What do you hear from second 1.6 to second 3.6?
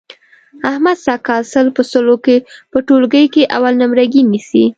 په سلو کې په ټولګي کې